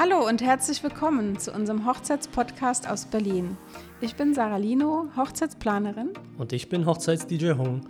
[0.00, 3.56] Hallo und herzlich willkommen zu unserem Hochzeitspodcast aus Berlin.
[4.00, 6.10] Ich bin Sarah Lino, Hochzeitsplanerin.
[6.38, 7.80] Und ich bin Hochzeits-DJ Hung.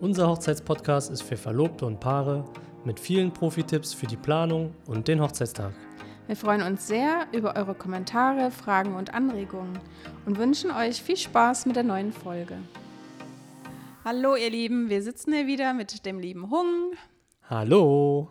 [0.00, 2.44] Unser Hochzeitspodcast ist für Verlobte und Paare
[2.84, 5.72] mit vielen Profi-Tipps für die Planung und den Hochzeitstag.
[6.28, 9.80] Wir freuen uns sehr über eure Kommentare, Fragen und Anregungen
[10.26, 12.56] und wünschen euch viel Spaß mit der neuen Folge.
[14.04, 16.92] Hallo ihr Lieben, wir sitzen hier wieder mit dem lieben Hung.
[17.50, 18.30] Hallo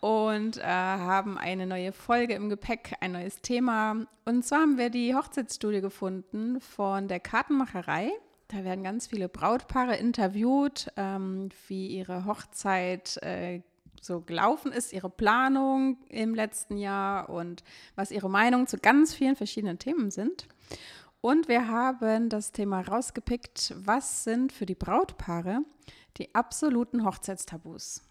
[0.00, 4.06] und äh, haben eine neue Folge im Gepäck, ein neues Thema.
[4.24, 8.12] Und zwar haben wir die Hochzeitsstudie gefunden von der Kartenmacherei.
[8.48, 13.60] Da werden ganz viele Brautpaare interviewt, ähm, wie ihre Hochzeit äh,
[14.00, 17.64] so gelaufen ist, ihre Planung im letzten Jahr und
[17.96, 20.46] was ihre Meinung zu ganz vielen verschiedenen Themen sind.
[21.20, 25.62] Und wir haben das Thema rausgepickt, was sind für die Brautpaare
[26.16, 28.07] die absoluten Hochzeitstabus?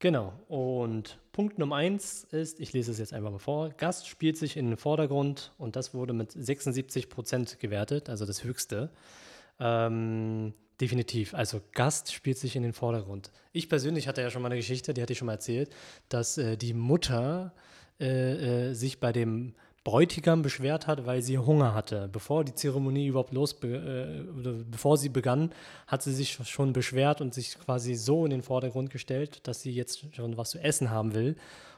[0.00, 0.32] Genau.
[0.48, 4.56] Und Punkt Nummer eins ist, ich lese es jetzt einfach mal vor, Gast spielt sich
[4.56, 8.90] in den Vordergrund und das wurde mit 76 Prozent gewertet, also das höchste.
[9.58, 11.34] Ähm, definitiv.
[11.34, 13.32] Also Gast spielt sich in den Vordergrund.
[13.52, 15.70] Ich persönlich hatte ja schon mal eine Geschichte, die hatte ich schon mal erzählt,
[16.08, 17.52] dass äh, die Mutter
[18.00, 19.54] äh, äh, sich bei dem
[19.88, 22.10] Bräutigam beschwert hat, weil sie Hunger hatte.
[22.12, 24.22] Bevor die Zeremonie überhaupt los, äh,
[24.70, 25.50] bevor sie begann,
[25.86, 29.70] hat sie sich schon beschwert und sich quasi so in den Vordergrund gestellt, dass sie
[29.70, 31.36] jetzt schon was zu essen haben will.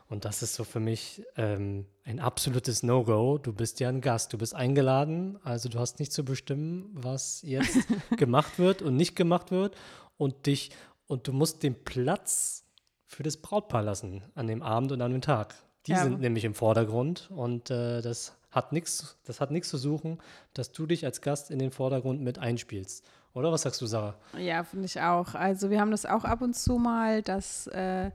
[0.08, 3.38] Und das ist so für mich ähm, ein absolutes No-Go.
[3.38, 7.42] Du bist ja ein Gast, du bist eingeladen, also du hast nicht zu bestimmen, was
[7.42, 7.78] jetzt
[8.16, 9.76] gemacht wird und nicht gemacht wird.
[10.16, 10.72] Und dich,
[11.06, 12.64] und du musst den Platz
[13.06, 15.54] für das Brautpaar lassen an dem Abend und an dem Tag.
[15.86, 16.02] Die ja.
[16.02, 20.18] sind nämlich im Vordergrund und äh, das hat nichts, das hat nichts zu suchen,
[20.54, 23.04] dass du dich als Gast in den Vordergrund mit einspielst.
[23.32, 24.16] Oder was sagst du, Sarah?
[24.36, 25.34] Ja, finde ich auch.
[25.34, 28.10] Also wir haben das auch ab und zu mal, dass äh,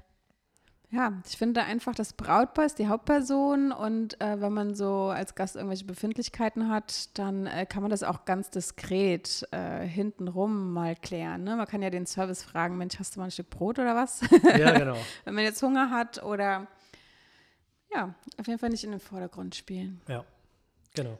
[0.91, 5.35] ja, ich finde einfach, das Brautpaar ist die Hauptperson und äh, wenn man so als
[5.35, 10.95] Gast irgendwelche Befindlichkeiten hat, dann äh, kann man das auch ganz diskret äh, hintenrum mal
[10.95, 11.43] klären.
[11.43, 11.55] Ne?
[11.55, 14.21] Man kann ja den Service fragen, Mensch, hast du mal ein Stück Brot oder was?
[14.57, 14.95] Ja, genau.
[15.25, 16.67] wenn man jetzt Hunger hat oder
[17.95, 20.01] ja, auf jeden Fall nicht in den Vordergrund spielen.
[20.07, 20.25] Ja,
[20.93, 21.17] genau.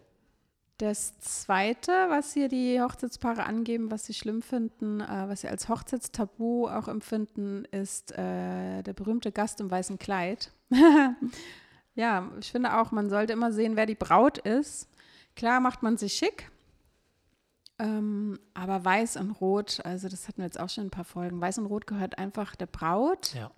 [0.77, 5.69] Das Zweite, was hier die Hochzeitspaare angeben, was sie schlimm finden, äh, was sie als
[5.69, 10.51] Hochzeitstabu auch empfinden, ist äh, der berühmte Gast im weißen Kleid.
[11.95, 14.89] ja, ich finde auch, man sollte immer sehen, wer die Braut ist.
[15.37, 16.51] Klar macht man sich schick,
[17.79, 21.39] ähm, aber weiß und rot, also das hatten wir jetzt auch schon ein paar Folgen,
[21.39, 23.33] weiß und rot gehört einfach der Braut.
[23.33, 23.49] Ja.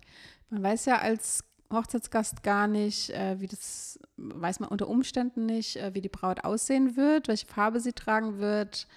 [0.50, 5.76] Man weiß ja als Hochzeitsgast gar nicht, äh, wie das, weiß man unter Umständen nicht,
[5.78, 8.88] äh, wie die Braut aussehen wird, welche Farbe sie tragen wird.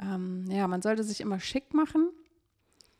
[0.00, 2.10] Ähm, ja, man sollte sich immer schick machen,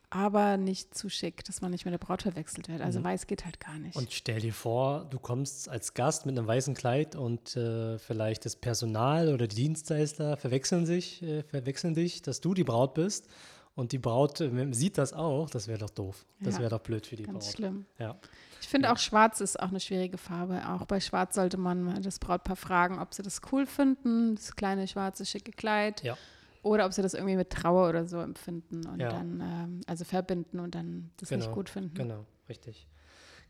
[0.09, 2.81] aber nicht zu schick, dass man nicht mit der Braut verwechselt wird.
[2.81, 3.05] Also mhm.
[3.05, 3.95] weiß geht halt gar nicht.
[3.95, 8.45] Und stell dir vor, du kommst als Gast mit einem weißen Kleid und äh, vielleicht
[8.45, 13.27] das Personal oder die Dienstleister verwechseln sich, äh, verwechseln dich, dass du die Braut bist.
[13.75, 16.25] Und die Braut äh, sieht das auch, das wäre doch doof.
[16.39, 17.55] Das ja, wäre doch blöd für die ganz Braut.
[17.55, 17.85] schlimm.
[17.97, 18.17] Ja.
[18.61, 20.61] Ich finde auch schwarz ist auch eine schwierige Farbe.
[20.69, 24.87] Auch bei schwarz sollte man das Brautpaar fragen, ob sie das cool finden, das kleine
[24.87, 26.03] schwarze schicke Kleid.
[26.03, 26.17] Ja.
[26.61, 29.09] Oder ob sie das irgendwie mit Trauer oder so empfinden und ja.
[29.09, 31.93] dann, ähm, also verbinden und dann das genau, nicht gut finden.
[31.93, 32.87] Genau, richtig.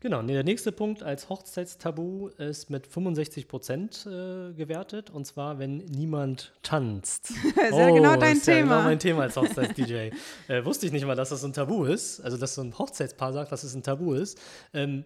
[0.04, 5.78] Genau, der nächste Punkt als Hochzeitstabu ist mit 65 Prozent äh, gewertet und zwar, wenn
[5.78, 7.30] niemand tanzt.
[7.56, 8.58] das ist oh, ja genau dein ist Thema.
[8.58, 10.10] Ja genau mein Thema als Hochzeits-DJ.
[10.48, 13.32] äh, wusste ich nicht mal, dass das ein Tabu ist, also dass so ein Hochzeitspaar
[13.32, 14.38] sagt, dass es ein Tabu ist.
[14.74, 15.04] Ähm,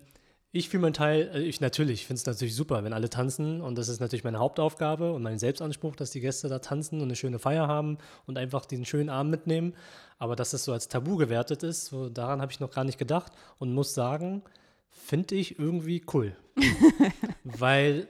[0.50, 3.78] ich für meinen Teil, äh, ich natürlich finde es natürlich super, wenn alle tanzen und
[3.78, 7.14] das ist natürlich meine Hauptaufgabe und mein Selbstanspruch, dass die Gäste da tanzen und eine
[7.14, 9.74] schöne Feier haben und einfach diesen schönen Abend mitnehmen.
[10.18, 12.98] Aber dass es so als Tabu gewertet ist, so daran habe ich noch gar nicht
[12.98, 13.30] gedacht
[13.60, 14.42] und muss sagen,
[14.98, 16.36] finde ich irgendwie cool.
[17.44, 18.08] Weil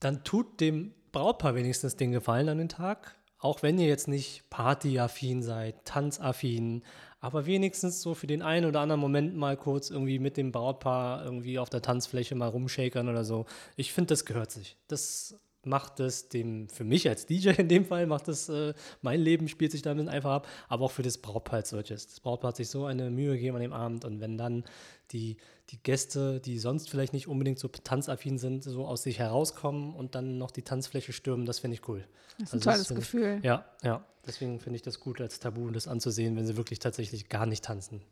[0.00, 4.48] dann tut dem Brautpaar wenigstens den Gefallen an den Tag, auch wenn ihr jetzt nicht
[4.50, 6.82] partyaffin seid, tanzaffin,
[7.20, 11.24] aber wenigstens so für den einen oder anderen Moment mal kurz irgendwie mit dem Brautpaar
[11.24, 13.44] irgendwie auf der Tanzfläche mal rumshakern oder so.
[13.76, 14.78] Ich finde, das gehört sich.
[14.88, 19.20] Das macht es dem, für mich als DJ in dem Fall, macht es, äh, mein
[19.20, 22.06] Leben spielt sich damit einfach ab, aber auch für das Brautpaar als solches.
[22.06, 24.64] Das Brautpaar hat sich so eine Mühe gegeben an dem Abend und wenn dann
[25.12, 25.36] die,
[25.70, 30.14] die Gäste, die sonst vielleicht nicht unbedingt so tanzaffin sind, so aus sich herauskommen und
[30.14, 32.06] dann noch die Tanzfläche stürmen, das finde ich cool.
[32.38, 33.36] Das ist ein also tolles Gefühl.
[33.38, 34.04] Ich, ja, ja.
[34.26, 37.64] Deswegen finde ich das gut als Tabu, das anzusehen, wenn sie wirklich tatsächlich gar nicht
[37.64, 38.02] tanzen.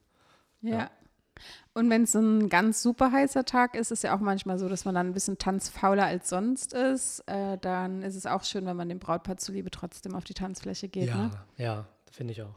[0.62, 0.70] ja.
[0.70, 0.90] ja.
[1.74, 4.68] Und wenn es ein ganz super heißer Tag ist, ist es ja auch manchmal so,
[4.68, 7.20] dass man dann ein bisschen tanzfauler als sonst ist.
[7.26, 10.88] Äh, dann ist es auch schön, wenn man dem Brautpaar zuliebe trotzdem auf die Tanzfläche
[10.88, 11.08] geht.
[11.08, 11.30] Ja, ne?
[11.56, 12.54] ja, finde ich auch.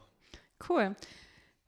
[0.68, 0.94] Cool.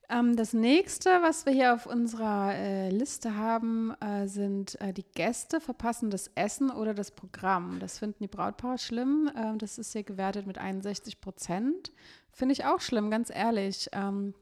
[0.09, 5.05] Ähm, das nächste, was wir hier auf unserer äh, Liste haben, äh, sind äh, die
[5.15, 7.79] Gäste verpassen das Essen oder das Programm.
[7.81, 9.31] Das finden die Brautpaare schlimm.
[9.37, 11.93] Ähm, das ist hier gewertet mit 61 Prozent.
[12.33, 13.89] Finde ich auch schlimm, ganz ehrlich.
[13.93, 14.35] Ähm,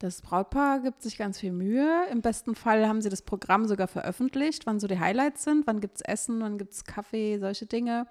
[0.00, 2.06] das Brautpaar gibt sich ganz viel Mühe.
[2.10, 5.80] Im besten Fall haben sie das Programm sogar veröffentlicht, wann so die Highlights sind, wann
[5.80, 8.06] gibt es Essen, wann gibt es Kaffee, solche Dinge.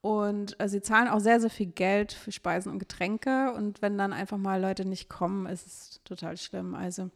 [0.00, 3.52] Und äh, sie zahlen auch sehr, sehr viel Geld für Speisen und Getränke.
[3.52, 6.74] Und wenn dann einfach mal Leute nicht kommen, ist es total schlimm.
[6.74, 7.10] Also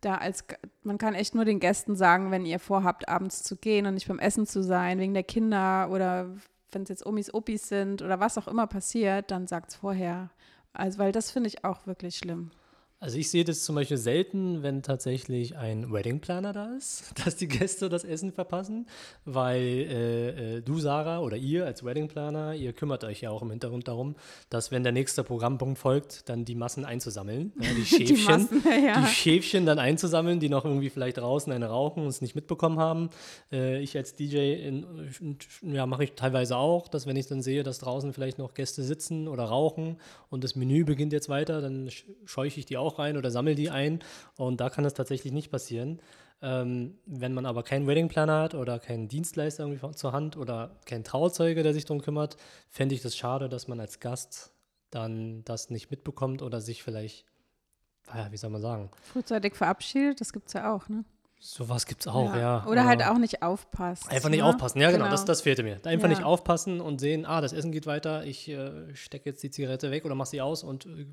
[0.00, 0.44] da als
[0.84, 4.06] man kann echt nur den Gästen sagen, wenn ihr vorhabt, abends zu gehen und nicht
[4.06, 6.30] beim Essen zu sein, wegen der Kinder oder
[6.70, 10.30] wenn es jetzt Omis, Opis sind oder was auch immer passiert, dann sagt es vorher.
[10.72, 12.52] Also, weil das finde ich auch wirklich schlimm.
[13.02, 17.34] Also ich sehe das zum Beispiel selten, wenn tatsächlich ein Wedding Planner da ist, dass
[17.34, 18.86] die Gäste das Essen verpassen,
[19.24, 23.40] weil äh, äh, du, Sarah, oder ihr als Wedding Planner, ihr kümmert euch ja auch
[23.40, 24.16] im Hintergrund darum,
[24.50, 28.62] dass wenn der nächste Programmpunkt folgt, dann die Massen einzusammeln, ja, die Schäfchen, die, Massen,
[28.84, 29.00] ja.
[29.00, 32.78] die, Schäfchen dann einzusammeln, die noch irgendwie vielleicht draußen eine rauchen und es nicht mitbekommen
[32.78, 33.08] haben.
[33.50, 37.62] Äh, ich als DJ in, ja, mache ich teilweise auch, dass wenn ich dann sehe,
[37.62, 39.96] dass draußen vielleicht noch Gäste sitzen oder rauchen
[40.28, 41.88] und das Menü beginnt jetzt weiter, dann
[42.26, 44.00] scheuche ich die auch auch rein oder sammle die ein.
[44.36, 46.00] Und da kann es tatsächlich nicht passieren.
[46.42, 50.76] Ähm, wenn man aber keinen Wedding Planner hat oder keinen Dienstleister irgendwie zur Hand oder
[50.86, 52.36] keinen Trauzeuge, der sich darum kümmert,
[52.70, 54.52] fände ich das schade, dass man als Gast
[54.90, 57.26] dann das nicht mitbekommt oder sich vielleicht,
[58.30, 58.90] wie soll man sagen?
[59.02, 61.04] Frühzeitig verabschiedet, das gibt es ja auch, ne?
[61.42, 62.38] Sowas gibt es auch, ja.
[62.38, 62.66] ja.
[62.66, 64.10] Oder halt auch nicht aufpassen.
[64.10, 64.46] Einfach nicht ne?
[64.46, 65.10] aufpassen, ja, genau, genau.
[65.10, 65.80] Das, das fehlte mir.
[65.84, 66.08] Einfach ja.
[66.08, 69.90] nicht aufpassen und sehen, ah, das Essen geht weiter, ich äh, stecke jetzt die Zigarette
[69.90, 71.06] weg oder mache sie aus und äh,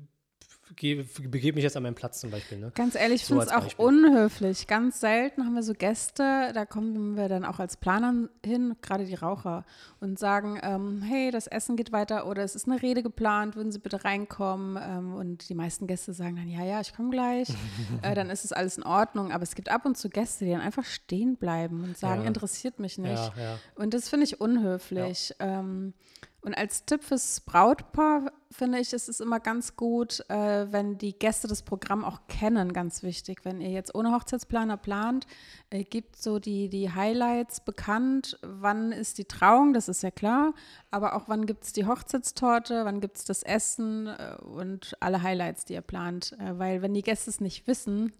[0.74, 2.58] begebe mich jetzt an meinen Platz zum Beispiel.
[2.58, 2.72] Ne?
[2.74, 4.66] Ganz ehrlich, ich so finde es auch unhöflich.
[4.66, 9.04] Ganz selten haben wir so Gäste, da kommen wir dann auch als Planer hin, gerade
[9.04, 9.64] die Raucher,
[10.00, 13.72] und sagen, ähm, hey, das Essen geht weiter oder es ist eine Rede geplant, würden
[13.72, 14.78] Sie bitte reinkommen?
[14.80, 17.48] Ähm, und die meisten Gäste sagen dann, ja, ja, ich komme gleich.
[18.02, 19.32] äh, dann ist es alles in Ordnung.
[19.32, 22.28] Aber es gibt ab und zu Gäste, die dann einfach stehen bleiben und sagen, ja.
[22.28, 23.32] interessiert mich nicht.
[23.36, 23.58] Ja, ja.
[23.74, 25.34] Und das finde ich unhöflich.
[25.38, 25.94] Ähm,
[26.40, 31.18] und als Tipp fürs Brautpaar finde ich, ist es immer ganz gut, äh, wenn die
[31.18, 33.44] Gäste das Programm auch kennen, ganz wichtig.
[33.44, 35.26] Wenn ihr jetzt ohne Hochzeitsplaner plant,
[35.70, 40.54] äh, gibt so die, die Highlights bekannt, wann ist die Trauung, das ist ja klar,
[40.90, 44.06] aber auch wann gibt es die Hochzeitstorte, wann gibt es das Essen?
[44.06, 46.36] Äh, und alle Highlights, die ihr plant.
[46.38, 48.12] Äh, weil wenn die Gäste es nicht wissen,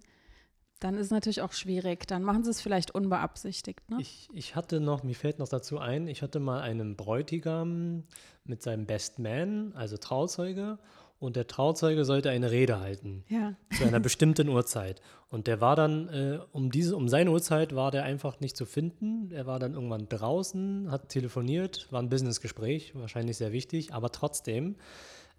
[0.81, 2.07] dann ist es natürlich auch schwierig.
[2.07, 3.89] Dann machen sie es vielleicht unbeabsichtigt.
[3.91, 3.99] Ne?
[4.01, 8.05] Ich, ich hatte noch, mir fällt noch dazu ein, ich hatte mal einen Bräutigam
[8.45, 10.79] mit seinem Best Man, also Trauzeuge,
[11.21, 13.55] und der Trauzeuge sollte eine Rede halten ja.
[13.77, 15.03] zu einer bestimmten Uhrzeit.
[15.31, 18.67] Und der war dann, äh, um diese, um seine Uhrzeit war der einfach nicht zu
[18.67, 19.31] finden.
[19.33, 24.77] Er war dann irgendwann draußen, hat telefoniert, war ein Businessgespräch, wahrscheinlich sehr wichtig, aber trotzdem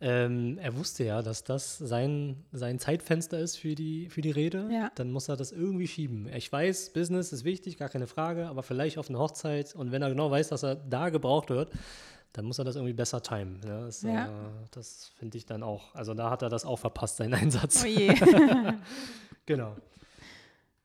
[0.02, 4.70] ähm, er wusste ja, dass das sein, sein Zeitfenster ist für die, für die Rede.
[4.72, 4.92] Ja.
[4.96, 6.30] Dann muss er das irgendwie schieben.
[6.34, 10.02] Ich weiß, Business ist wichtig, gar keine Frage, aber vielleicht auf eine Hochzeit und wenn
[10.02, 11.72] er genau weiß, dass er da gebraucht wird,
[12.32, 13.60] dann muss er das irgendwie besser timen.
[13.60, 13.84] Ne?
[13.86, 14.28] Das, ja.
[14.28, 14.30] äh,
[14.72, 15.94] das finde ich dann auch.
[15.96, 17.84] Also da hat er das auch verpasst, seinen Einsatz.
[17.84, 18.14] Oh je.
[19.46, 19.76] genau.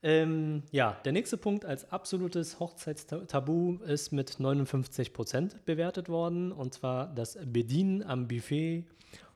[0.03, 6.75] Ähm, ja, der nächste Punkt als absolutes Hochzeitstabu ist mit 59 Prozent bewertet worden, und
[6.75, 8.85] zwar das Bedienen am Buffet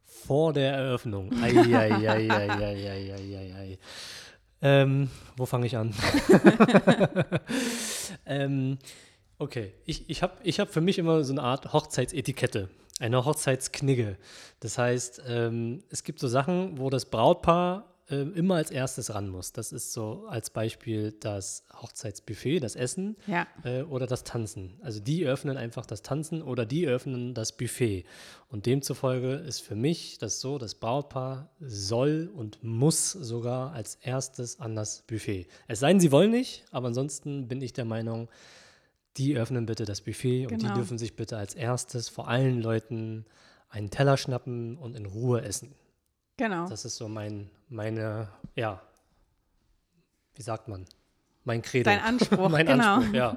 [0.08, 1.32] vor der Eröffnung.
[1.40, 3.78] Eieieiei.
[4.62, 5.94] ähm, wo fange ich an?
[8.26, 8.78] ähm,
[9.38, 14.16] okay, ich, ich habe ich hab für mich immer so eine Art Hochzeitsetikette, eine Hochzeitsknigge.
[14.60, 19.28] Das heißt, ähm, es gibt so Sachen, wo das Brautpaar äh, immer als erstes ran
[19.28, 19.52] muss.
[19.52, 23.46] Das ist so als Beispiel das Hochzeitsbuffet, das Essen ja.
[23.64, 24.78] äh, oder das Tanzen.
[24.82, 28.04] Also die öffnen einfach das Tanzen oder die öffnen das Buffet.
[28.48, 34.58] Und demzufolge ist für mich das so, das Brautpaar soll und muss sogar als erstes
[34.58, 35.46] an das Buffet.
[35.66, 38.28] Es sei denn, sie wollen nicht, aber ansonsten bin ich der Meinung,
[39.18, 40.52] die öffnen bitte das Buffet genau.
[40.52, 40.76] und die genau.
[40.76, 43.26] dürfen sich bitte als erstes vor allen Leuten
[43.68, 45.74] einen Teller schnappen und in Ruhe essen.
[46.38, 46.68] Genau.
[46.68, 48.80] Das ist so mein, meine, ja,
[50.34, 50.86] wie sagt man?
[51.44, 51.90] Mein Credo.
[51.90, 52.96] Dein Anspruch, mein genau.
[52.96, 53.36] Anspruch, ja.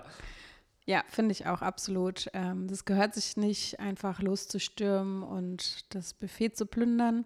[0.85, 2.27] Ja, finde ich auch absolut.
[2.33, 7.25] Ähm, das gehört sich nicht, einfach loszustürmen und das Buffet zu plündern.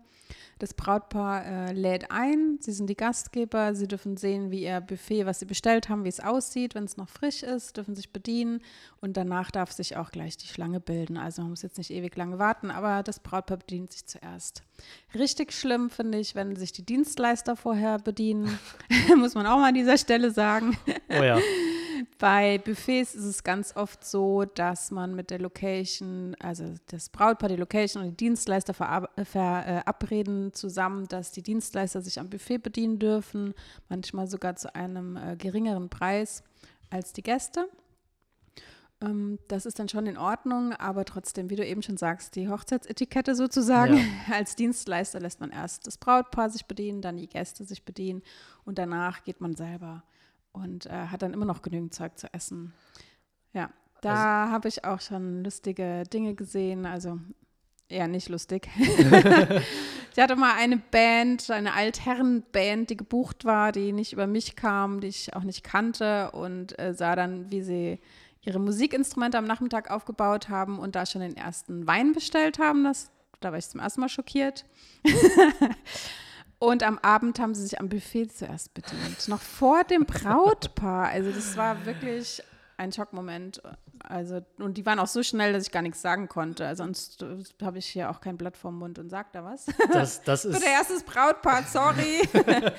[0.60, 5.26] Das Brautpaar äh, lädt ein, sie sind die Gastgeber, sie dürfen sehen, wie ihr Buffet,
[5.26, 8.62] was sie bestellt haben, wie es aussieht, wenn es noch frisch ist, dürfen sich bedienen
[9.02, 11.18] und danach darf sich auch gleich die Schlange bilden.
[11.18, 14.64] Also man muss jetzt nicht ewig lange warten, aber das Brautpaar bedient sich zuerst.
[15.14, 18.60] Richtig schlimm finde ich, wenn sich die Dienstleister vorher bedienen,
[19.18, 20.78] muss man auch mal an dieser Stelle sagen.
[21.10, 21.40] Oh ja.
[22.18, 27.50] Bei Buffets ist es ganz oft so, dass man mit der Location, also das Brautpaar,
[27.50, 33.54] die Location und die Dienstleister verabreden zusammen, dass die Dienstleister sich am Buffet bedienen dürfen,
[33.90, 36.44] manchmal sogar zu einem äh, geringeren Preis
[36.90, 37.68] als die Gäste.
[39.02, 42.48] Ähm, das ist dann schon in Ordnung, aber trotzdem, wie du eben schon sagst, die
[42.48, 43.98] Hochzeitsetikette sozusagen.
[43.98, 44.04] Ja.
[44.36, 48.22] Als Dienstleister lässt man erst das Brautpaar sich bedienen, dann die Gäste sich bedienen
[48.64, 50.04] und danach geht man selber
[50.56, 52.74] und äh, hat dann immer noch genügend Zeug zu essen.
[53.54, 53.70] Ja,
[54.02, 57.20] da also, habe ich auch schon lustige Dinge gesehen, also
[57.90, 58.68] eher nicht lustig.
[58.78, 65.02] ich hatte mal eine Band, eine Altherrenband, die gebucht war, die nicht über mich kam,
[65.02, 68.00] die ich auch nicht kannte und äh, sah dann, wie sie
[68.42, 72.84] ihre Musikinstrumente am Nachmittag aufgebaut haben und da schon den ersten Wein bestellt haben.
[72.84, 74.66] Das, da war ich zum ersten Mal schockiert.
[76.60, 79.28] Und am Abend haben sie sich am Buffet zuerst bedient.
[79.28, 81.10] Noch vor dem Brautpaar.
[81.10, 82.42] Also das war wirklich
[82.78, 83.62] ein Schockmoment.
[84.04, 86.66] Also, und die waren auch so schnell, dass ich gar nichts sagen konnte.
[86.66, 89.66] Also sonst äh, habe ich hier auch kein Blatt vorm Mund und sag da was.
[89.92, 90.56] Das, das ist.
[90.56, 92.22] Für der erstes Brautpaar, sorry.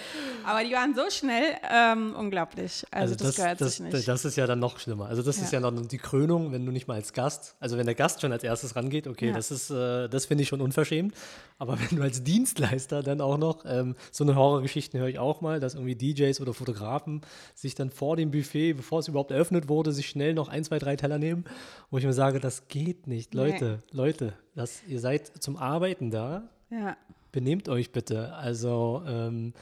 [0.45, 2.85] Aber die waren so schnell, ähm, unglaublich.
[2.91, 4.09] Also, also das, das, gehört das, sich nicht.
[4.09, 5.07] Das ist ja dann noch schlimmer.
[5.07, 5.45] Also das ja.
[5.45, 8.21] ist ja noch die Krönung, wenn du nicht mal als Gast, also wenn der Gast
[8.21, 9.35] schon als erstes rangeht, okay, ja.
[9.35, 11.15] das ist, äh, das finde ich schon unverschämt.
[11.59, 15.41] Aber wenn du als Dienstleister dann auch noch, ähm, so eine Horrorgeschichte höre ich auch
[15.41, 17.23] mal, dass irgendwie DJs oder Fotografen
[17.55, 20.79] sich dann vor dem Buffet, bevor es überhaupt eröffnet wurde, sich schnell noch ein, zwei,
[20.79, 21.45] drei Teller nehmen,
[21.91, 23.35] wo ich mir sage, das geht nicht.
[23.35, 23.97] Leute, nee.
[23.97, 26.49] Leute, das, ihr seid zum Arbeiten da.
[26.71, 26.97] Ja.
[27.31, 28.35] Benehmt euch bitte.
[28.35, 29.53] Also ähm,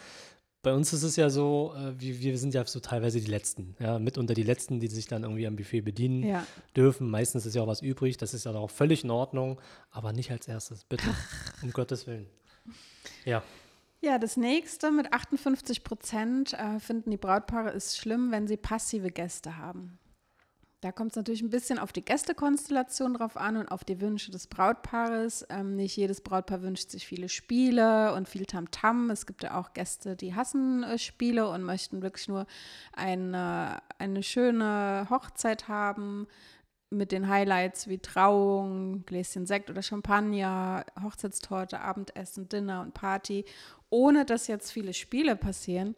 [0.63, 3.77] bei uns ist es ja so, äh, wir, wir, sind ja so teilweise die Letzten,
[3.79, 6.47] ja, mitunter die Letzten, die sich dann irgendwie am Buffet bedienen ja.
[6.75, 7.11] dürfen.
[7.11, 9.61] Meistens ist ja auch was übrig, das ist ja auch völlig in Ordnung,
[9.91, 11.05] aber nicht als erstes, bitte,
[11.63, 12.27] um Gottes Willen.
[13.27, 13.43] Ja.
[14.01, 19.11] Ja, das nächste mit 58 Prozent äh, finden die Brautpaare ist schlimm, wenn sie passive
[19.11, 19.99] Gäste haben.
[20.85, 24.31] Da kommt es natürlich ein bisschen auf die Gästekonstellation drauf an und auf die Wünsche
[24.31, 25.47] des Brautpaares.
[25.49, 29.07] Ähm, nicht jedes Brautpaar wünscht sich viele Spiele und viel Tamtam.
[29.07, 29.11] -Tam.
[29.11, 32.47] Es gibt ja auch Gäste, die hassen äh, Spiele und möchten wirklich nur
[32.93, 36.27] eine, eine schöne Hochzeit haben
[36.91, 43.47] mit den Highlights wie Trauung, Gläschen Sekt oder Champagner, Hochzeitstorte, Abendessen, Dinner und Party,
[43.89, 45.97] ohne dass jetzt viele Spiele passieren.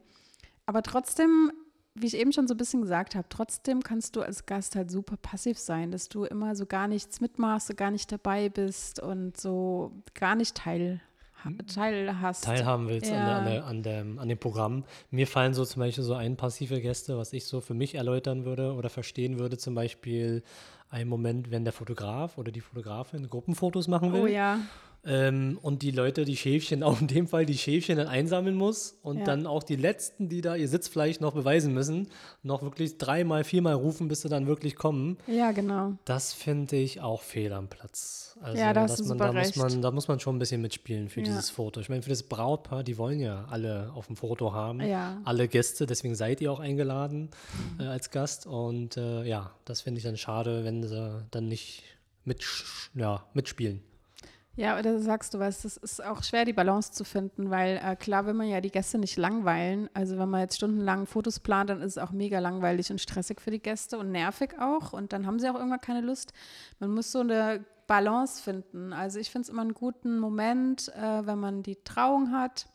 [0.64, 1.50] Aber trotzdem
[1.98, 4.90] wie ich eben schon so ein bisschen gesagt habe, trotzdem kannst du als Gast halt
[4.90, 9.00] super passiv sein, dass du immer so gar nichts mitmachst, so gar nicht dabei bist
[9.00, 11.00] und so gar nicht teil,
[11.42, 11.58] hm.
[11.66, 12.44] teil hast.
[12.44, 13.38] Teilhaben willst ja.
[13.38, 14.84] an, der, an, der, an, dem Programm.
[15.10, 18.44] Mir fallen so zum Beispiel so ein passive Gäste, was ich so für mich erläutern
[18.44, 20.42] würde oder verstehen würde, zum Beispiel
[20.90, 24.20] ein Moment, wenn der Fotograf oder die Fotografin Gruppenfotos machen will.
[24.20, 24.60] Oh ja.
[25.06, 28.98] Ähm, und die Leute, die Schäfchen, auch in dem Fall die Schäfchen dann einsammeln muss
[29.02, 29.24] und ja.
[29.24, 32.08] dann auch die Letzten, die da ihr Sitzfleisch noch beweisen müssen,
[32.42, 35.18] noch wirklich dreimal, viermal rufen, bis sie dann wirklich kommen.
[35.26, 35.92] Ja, genau.
[36.04, 38.36] Das finde ich auch fehl am Platz.
[38.40, 39.56] Also, ja, das ist man, da recht.
[39.56, 41.26] Muss man, da muss man schon ein bisschen mitspielen für ja.
[41.26, 41.80] dieses Foto.
[41.80, 44.80] Ich meine, für das Brautpaar, die wollen ja alle auf dem Foto haben.
[44.80, 45.20] Ja.
[45.24, 47.30] Alle Gäste, deswegen seid ihr auch eingeladen
[47.78, 47.80] mhm.
[47.80, 48.46] äh, als Gast.
[48.46, 51.84] Und äh, ja, das finde ich dann schade, wenn sie dann nicht
[52.24, 52.44] mit,
[52.94, 53.80] ja, mitspielen.
[54.56, 57.94] Ja, da sagst du was, es ist auch schwer, die Balance zu finden, weil äh,
[57.94, 59.90] klar will man ja die Gäste nicht langweilen.
[59.92, 63.42] Also wenn man jetzt stundenlang Fotos plant, dann ist es auch mega langweilig und stressig
[63.42, 64.94] für die Gäste und nervig auch.
[64.94, 66.32] Und dann haben sie auch irgendwann keine Lust.
[66.80, 68.94] Man muss so eine Balance finden.
[68.94, 72.66] Also ich finde es immer einen guten Moment, äh, wenn man die Trauung hat,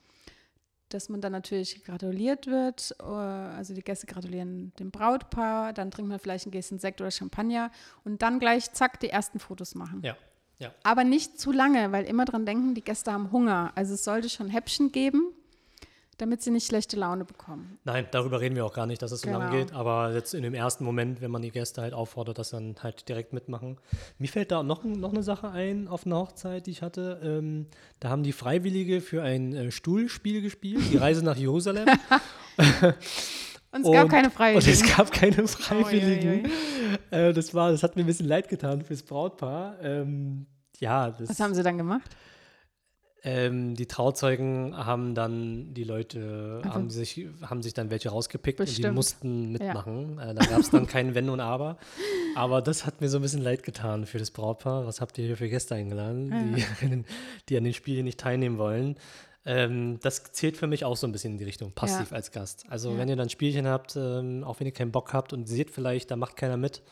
[0.90, 2.96] dass man dann natürlich gratuliert wird.
[3.00, 7.10] Äh, also die Gäste gratulieren dem Brautpaar, dann trinkt man vielleicht ein Gläschen Sekt oder
[7.10, 7.72] Champagner
[8.04, 10.02] und dann gleich zack die ersten Fotos machen.
[10.04, 10.16] Ja.
[10.62, 10.72] Ja.
[10.84, 13.72] Aber nicht zu lange, weil immer dran denken, die Gäste haben Hunger.
[13.76, 15.34] Also es sollte schon Häppchen geben,
[16.20, 17.80] damit sie nicht schlechte Laune bekommen.
[17.84, 19.40] Nein, darüber reden wir auch gar nicht, dass es so genau.
[19.40, 19.74] lang geht.
[19.74, 23.10] Aber jetzt in dem ersten Moment, wenn man die Gäste halt auffordert, dass dann halt
[23.10, 23.80] direkt mitmachen.
[24.20, 27.20] Mir fällt da noch, noch eine Sache ein auf einer Hochzeit, die ich hatte.
[27.24, 27.66] Ähm,
[28.00, 31.88] da haben die Freiwillige für ein äh, Stuhlspiel gespielt, die Reise nach Jerusalem.
[33.72, 34.70] Und es gab keine Freiwilligen.
[34.70, 36.52] Und es gab keine Freiwilligen.
[37.12, 39.78] Oh, äh, das, war, das hat mir ein bisschen leid getan fürs Brautpaar.
[39.82, 40.46] Ähm,
[40.80, 42.10] ja, das, Was haben sie dann gemacht?
[43.24, 48.58] Ähm, die Trauzeugen haben dann die Leute, also, haben, sich, haben sich dann welche rausgepickt
[48.58, 48.86] bestimmt.
[48.86, 50.18] und die mussten mitmachen.
[50.18, 50.32] Ja.
[50.32, 51.78] Äh, da gab es dann kein Wenn und Aber.
[52.36, 54.88] Aber das hat mir so ein bisschen leid getan für das Brautpaar.
[54.88, 56.66] Was habt ihr hier für Gäste eingeladen, ja.
[56.88, 57.04] die,
[57.50, 58.96] die an den Spielen nicht teilnehmen wollen?
[59.44, 62.16] Ähm, das zählt für mich auch so ein bisschen in die Richtung, passiv ja.
[62.16, 62.66] als Gast.
[62.70, 62.98] Also ja.
[62.98, 66.12] wenn ihr dann Spielchen habt, ähm, auch wenn ihr keinen Bock habt und seht vielleicht,
[66.12, 66.84] da macht keiner mit,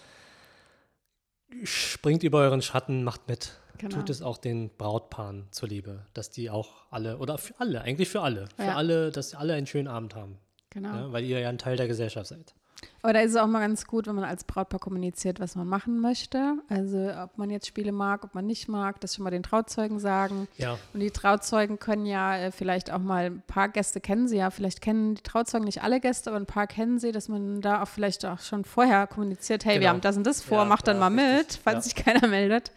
[1.63, 3.53] springt über euren Schatten, macht mit.
[3.77, 3.95] Genau.
[3.95, 8.21] Tut es auch den Brautpaaren zuliebe, dass die auch alle, oder für alle, eigentlich für
[8.21, 8.75] alle, für ja.
[8.75, 10.37] alle, dass alle einen schönen Abend haben.
[10.71, 11.11] Genau.
[11.13, 12.53] Weil ihr ja ein Teil der Gesellschaft seid.
[13.01, 15.67] Aber da ist es auch mal ganz gut, wenn man als Brautpaar kommuniziert, was man
[15.67, 16.55] machen möchte.
[16.67, 19.99] Also ob man jetzt Spiele mag, ob man nicht mag, das schon mal den Trauzeugen
[19.99, 20.47] sagen.
[20.57, 20.77] Ja.
[20.93, 24.49] Und die Trauzeugen können ja äh, vielleicht auch mal, ein paar Gäste kennen sie ja,
[24.49, 27.83] vielleicht kennen die Trauzeugen nicht alle Gäste, aber ein paar kennen sie, dass man da
[27.83, 29.89] auch vielleicht auch schon vorher kommuniziert, hey, wir Genau.
[29.91, 31.37] haben das und das vor, Ja, macht dann ja, mal richtig.
[31.37, 32.71] mit, falls sich keiner meldet.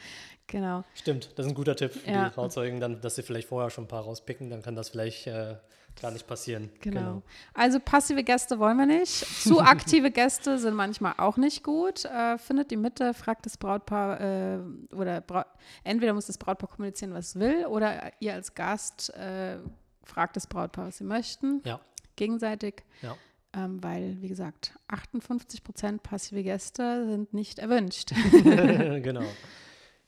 [0.47, 0.85] Genau.
[0.95, 3.85] Stimmt, das ist ein guter Tipp für die Trauzeugen, dann, dass sie vielleicht vorher schon
[3.85, 5.55] ein paar rauspicken, dann kann das vielleicht äh,
[6.01, 6.71] gar nicht passieren.
[6.81, 7.23] Genau.
[7.55, 9.11] Also passive Gäste wollen wir nicht.
[9.43, 12.05] Zu aktive Gäste sind manchmal auch nicht gut.
[12.05, 14.59] Äh, findet die Mitte, fragt das Brautpaar äh,
[14.95, 15.45] oder Brau
[15.85, 19.59] entweder muss das Brautpaar kommunizieren, was es will, oder ihr als Gast äh,
[20.05, 21.81] fragt das Brautpaar, was sie möchten, Ja,
[22.17, 22.83] gegenseitig.
[23.03, 23.17] ja.
[23.55, 28.13] Ähm, weil, wie gesagt, 58 Prozent passive Gäste sind nicht erwünscht.
[28.33, 29.25] genau.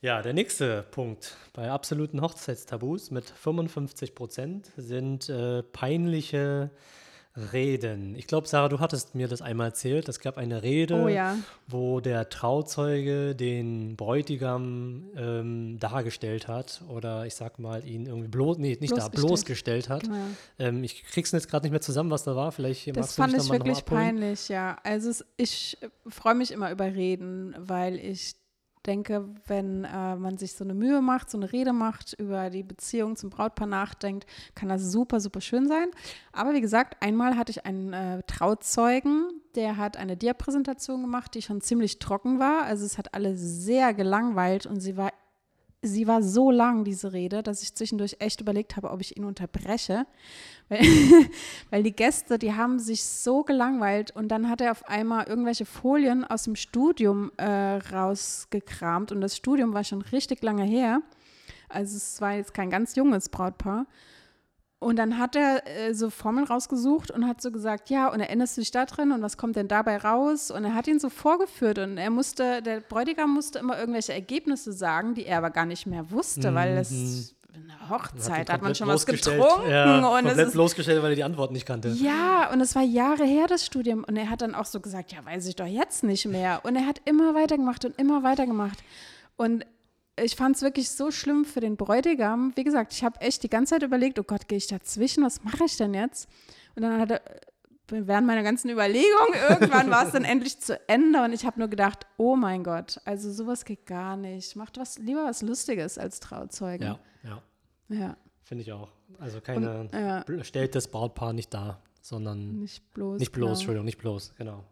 [0.04, 6.68] Ja, der nächste Punkt bei absoluten Hochzeitstabus mit 55 Prozent sind äh, peinliche
[7.54, 8.14] Reden.
[8.14, 10.06] Ich glaube, Sarah, du hattest mir das einmal erzählt.
[10.10, 11.38] Es gab eine Rede, Oh ja.
[11.68, 18.58] wo der Trauzeuge den Bräutigam ähm, dargestellt hat oder ich sag mal ihn irgendwie bloß,
[18.58, 19.26] nee, nicht da, Bloßgestellt.
[19.26, 20.02] bloßgestellt hat.
[20.02, 20.16] Genau.
[20.58, 22.52] Ähm, ich krieg's jetzt gerade nicht mehr zusammen, was da war.
[22.52, 24.76] Vielleicht Das magst du fand mich ich wirklich peinlich, ja.
[24.84, 28.34] Also es, ich freue mich immer über Reden, weil ich
[28.86, 32.62] denke, wenn äh, man sich so eine Mühe macht, so eine Rede macht, über die
[32.62, 35.88] Beziehung zum Brautpaar nachdenkt, kann das super, super schön sein.
[36.32, 41.42] Aber wie gesagt, einmal hatte ich einen äh, Trauzeugen, der hat eine Dia-Präsentation gemacht, die
[41.42, 42.64] schon ziemlich trocken war.
[42.64, 45.12] Also es hat alle sehr gelangweilt und sie war
[45.84, 49.24] sie war so lang, diese Rede, dass ich zwischendurch echt überlegt habe, ob ich ihn
[49.24, 50.06] unterbreche.
[50.68, 50.80] Weil,
[51.70, 55.66] weil die Gäste, die haben sich so gelangweilt und dann hat er auf einmal irgendwelche
[55.66, 61.02] Folien aus dem Studium äh, rausgekramt und das Studium war schon richtig lange her.
[61.68, 63.86] Also es war jetzt kein ganz junges Brautpaar.
[64.84, 68.56] Und dann hat er äh, so Formeln rausgesucht und hat so gesagt, ja, und erinnerst
[68.56, 70.50] du dich da drin und was kommt denn dabei raus?
[70.50, 74.74] Und er hat ihn so vorgeführt und er musste, der Bräutigam musste immer irgendwelche Ergebnisse
[74.74, 78.72] sagen, die er aber gar nicht mehr wusste, weil es eine Hochzeit, da hat man
[78.72, 78.74] Mhm.
[78.74, 81.88] Schon was getrunken Ja, und es komplett ist bloßgestellt, weil er die Antwort nicht kannte.
[81.88, 84.04] ja, und es war Jahre her, das Studium.
[84.04, 86.60] Und er hat dann auch so gesagt, ja, weiß ich doch jetzt nicht mehr.
[86.64, 88.78] Und er hat immer weitergemacht und immer weitergemacht.
[89.36, 89.64] Und
[90.22, 92.52] ich fand es wirklich so schlimm für den Bräutigam.
[92.56, 95.24] Wie gesagt, ich habe echt die ganze Zeit überlegt, oh Gott, gehe ich dazwischen?
[95.24, 96.28] Was mache ich denn jetzt?
[96.76, 97.22] Und dann hat er,
[97.88, 101.22] während meiner ganzen Überlegung, irgendwann war es dann endlich zu Ende.
[101.22, 104.54] Und ich habe nur gedacht, oh mein Gott, also sowas geht gar nicht.
[104.56, 106.86] Macht was, lieber was Lustiges als Trauzeugen.
[106.86, 107.42] Ja, ja,
[107.88, 108.16] ja.
[108.42, 108.90] finde ich auch.
[109.18, 110.20] Also keine, ja.
[110.22, 113.18] bl- stellt das Brautpaar nicht dar, sondern Nicht bloß.
[113.20, 113.52] nicht bloß, genau.
[113.54, 114.64] Entschuldigung, nicht bloß, genau.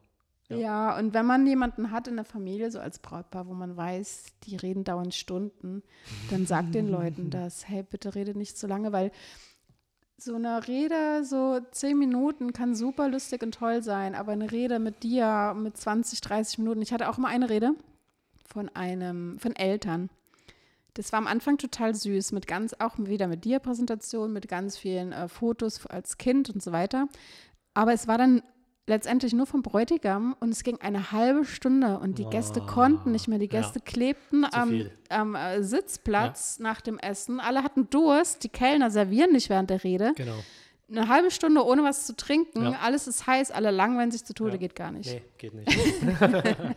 [0.52, 0.92] Ja.
[0.92, 0.98] Ja.
[0.98, 4.56] und wenn man jemanden hat in der Familie, so als Brautpaar, wo man weiß, die
[4.56, 5.82] reden dauernd Stunden,
[6.30, 9.10] dann sagt den Leuten das, hey, bitte redet nicht so lange, weil
[10.16, 14.78] so eine Rede, so zehn Minuten kann super lustig und toll sein, aber eine Rede
[14.78, 17.74] mit dir mit 20, 30 Minuten, ich hatte auch mal eine Rede
[18.46, 20.10] von einem, von Eltern.
[20.94, 24.76] Das war am Anfang total süß, mit ganz, auch wieder mit dir Präsentation, mit ganz
[24.76, 27.08] vielen äh, Fotos als Kind und so weiter.
[27.72, 28.42] Aber es war dann
[28.86, 33.12] letztendlich nur vom Bräutigam und es ging eine halbe Stunde und die Gäste Oh, konnten
[33.12, 33.38] nicht mehr.
[33.38, 33.60] Die ja.
[33.60, 37.40] Gäste klebten Zu am, am äh, Sitzplatz nach dem Essen.
[37.40, 40.12] Alle hatten Durst, die Kellner servieren nicht während der Rede.
[40.16, 40.34] Genau.
[40.90, 42.78] Eine halbe Stunde ohne was zu trinken, Ja.
[42.82, 44.56] alles ist heiß, alle langweilen sich zu Tode, Ja.
[44.58, 45.10] geht gar nicht.
[45.10, 45.70] Nee, geht nicht.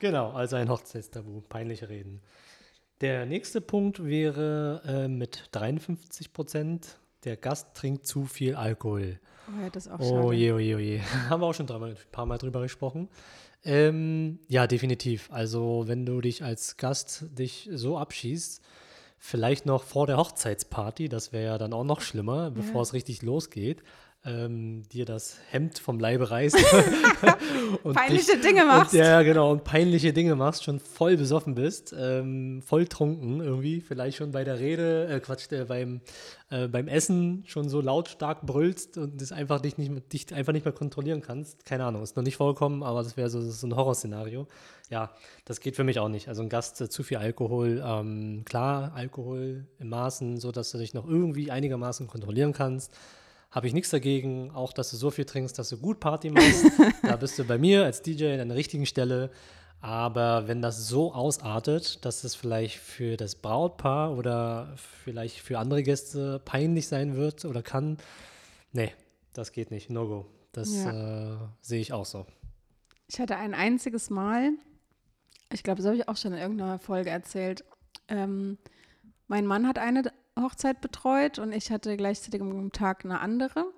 [0.00, 2.20] genau, also ein Hochzeitstabu, peinliche Reden.
[3.00, 9.20] Der nächste Punkt wäre äh, mit 53 Prozent, der Gast trinkt zu viel Alkohol.
[9.48, 10.34] Oh ja, das ist auch Oh schade.
[10.36, 11.00] je, oh je, oh je.
[11.28, 13.08] Haben wir auch schon dreimal, ein paar Mal drüber gesprochen.
[13.64, 15.30] Ähm, ja, definitiv.
[15.32, 18.62] Also, wenn du dich als Gast dich so abschießt,
[19.18, 23.22] vielleicht noch vor der Hochzeitsparty, das wäre ja dann auch noch schlimmer, bevor es richtig
[23.22, 23.82] losgeht,
[24.24, 26.56] ähm, dir das Hemd vom Leibe reißt.
[27.82, 28.92] und Peinliche Dinge machst.
[28.92, 33.80] Und, ja, genau, und peinliche Dinge machst, schon voll besoffen bist, ähm, voll trunken irgendwie,
[33.80, 36.00] vielleicht schon bei der Rede, äh, Quatsch, äh, beim,
[36.50, 40.64] äh, beim Essen schon so lautstark brüllst und das einfach dich nicht, dich einfach nicht
[40.64, 41.64] mehr kontrollieren kannst.
[41.64, 44.46] Keine Ahnung, ist noch nicht vorgekommen, aber das wäre so, so ein Horrorszenario.
[44.90, 45.10] Ja,
[45.44, 46.28] das geht für mich auch nicht.
[46.28, 50.78] Also ein Gast äh, zu viel Alkohol, ähm, klar, Alkohol im Maßen, so dass du
[50.78, 52.92] dich noch irgendwie einigermaßen kontrollieren kannst.
[53.50, 56.66] Habe ich nichts dagegen, auch dass du so viel trinkst, dass du gut Party machst.
[57.02, 59.30] da bist du bei mir als DJ an der richtigen Stelle.
[59.80, 65.82] Aber wenn das so ausartet, dass es vielleicht für das Brautpaar oder vielleicht für andere
[65.82, 67.96] Gäste peinlich sein wird oder kann,
[68.72, 68.92] nee,
[69.32, 69.88] das geht nicht.
[69.88, 70.26] No go.
[70.52, 72.26] Das äh, sehe ich auch so.
[73.06, 74.50] Ich hatte ein einziges Mal,
[75.52, 77.64] ich glaube, das habe ich auch schon in irgendeiner Folge erzählt.
[78.08, 78.58] Ähm,
[79.28, 83.72] mein Mann hat eine Hochzeit betreut und ich hatte gleichzeitig am Tag eine andere.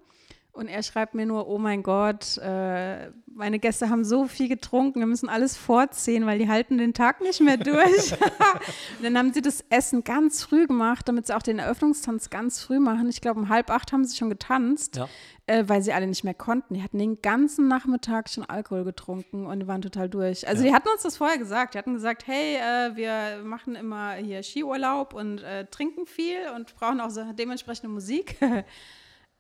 [0.53, 4.99] Und er schreibt mir nur, oh mein Gott, äh, meine Gäste haben so viel getrunken,
[4.99, 8.13] wir müssen alles vorziehen, weil die halten den Tag nicht mehr durch.
[8.99, 12.61] und dann haben sie das Essen ganz früh gemacht, damit sie auch den Eröffnungstanz ganz
[12.61, 13.09] früh machen.
[13.09, 15.09] Ich glaube, um halb acht haben sie schon getanzt, Ja.
[15.47, 16.75] äh, weil sie alle nicht mehr konnten.
[16.75, 20.49] Die hatten den ganzen Nachmittag schon Alkohol getrunken und waren total durch.
[20.49, 21.75] Also die hatten uns das vorher gesagt.
[21.75, 26.75] Die hatten gesagt, hey, äh, wir machen immer hier Skiurlaub und äh, trinken viel und
[26.75, 28.37] brauchen auch so dementsprechende Musik.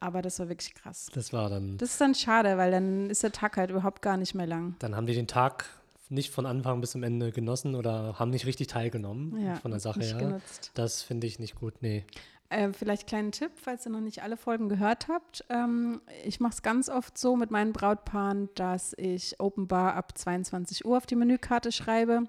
[0.00, 1.08] Aber das war wirklich krass.
[1.12, 1.76] Das war dann.
[1.76, 4.74] Das ist dann schade, weil dann ist der Tag halt überhaupt gar nicht mehr lang.
[4.78, 5.66] Dann haben die den Tag
[6.08, 9.78] nicht von Anfang bis zum Ende genossen oder haben nicht richtig teilgenommen Ja, von der
[9.80, 10.16] Sache her.
[10.16, 10.70] genutzt.
[10.74, 11.74] Das finde ich nicht gut.
[11.82, 12.04] Nee.
[12.48, 15.44] Äh, vielleicht kleinen Tipp, falls ihr noch nicht alle Folgen gehört habt.
[15.50, 20.18] Ähm, ich mache es ganz oft so mit meinen Brautpaaren, dass ich Open Bar ab
[20.18, 22.24] 22 Uhr auf die Menükarte schreibe.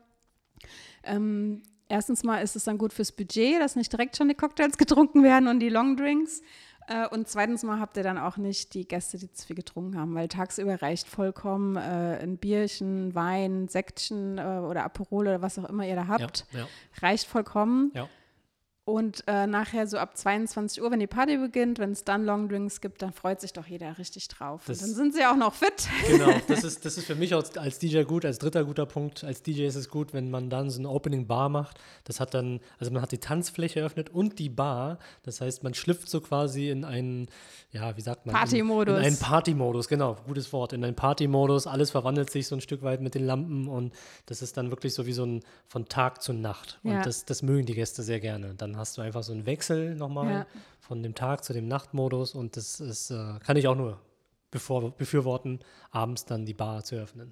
[1.03, 4.77] Ähm, erstens mal ist es dann gut fürs Budget, dass nicht direkt schon die Cocktails
[4.77, 6.41] getrunken werden und die Longdrinks.
[6.87, 9.97] Äh, und zweitens mal habt ihr dann auch nicht die Gäste, die zu viel getrunken
[9.97, 15.57] haben, weil tagsüber reicht vollkommen äh, ein Bierchen, Wein, Sektchen äh, oder Aperol oder was
[15.59, 16.45] auch immer ihr da habt.
[16.51, 16.67] Ja, ja,
[17.01, 17.91] Reicht vollkommen.
[17.93, 18.07] ja.
[18.83, 22.81] Und äh, nachher so ab 22 Uhr, wenn die Party beginnt, wenn es dann Longdrinks
[22.81, 24.63] gibt, dann freut sich doch jeder richtig drauf.
[24.65, 25.87] Das- und dann sind sie auch noch fit.
[26.07, 29.23] Genau, das ist, das ist für mich als, als DJ gut, als dritter guter Punkt.
[29.23, 31.77] Als DJ ist es gut, wenn man dann so ein Opening Bar macht.
[32.05, 34.97] Das hat dann, also man hat die Tanzfläche eröffnet und die Bar.
[35.21, 37.27] Das heißt, man schlüpft so quasi in einen,
[37.71, 38.33] ja, wie sagt man?
[38.33, 38.95] Partymodus.
[38.97, 40.73] In, in einen Partymodus, genau, gutes Wort.
[40.73, 41.67] In einen Partymodus.
[41.67, 43.93] Alles verwandelt sich so ein Stück weit mit den Lampen und
[44.25, 46.79] das ist dann wirklich so wie so ein von Tag zu Nacht.
[46.83, 47.03] Und Ja.
[47.03, 48.55] das, das mögen die Gäste sehr gerne.
[48.55, 50.45] Dann hast du einfach so einen Wechsel nochmal Ja.
[50.79, 53.99] von dem Tag zu dem Nachtmodus und das ist, äh, kann ich auch nur
[54.51, 55.59] bevor, befürworten,
[55.91, 57.31] abends dann die Bar zu öffnen.